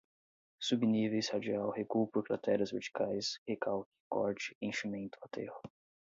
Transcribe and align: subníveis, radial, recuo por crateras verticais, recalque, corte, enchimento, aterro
subníveis, 0.67 1.29
radial, 1.33 1.69
recuo 1.79 2.07
por 2.11 2.23
crateras 2.23 2.73
verticais, 2.77 3.25
recalque, 3.49 3.95
corte, 4.13 4.57
enchimento, 4.59 5.19
aterro 5.25 5.61